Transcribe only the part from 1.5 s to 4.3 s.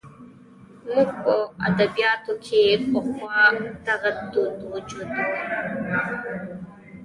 ادبیاتو کې پخوا دغه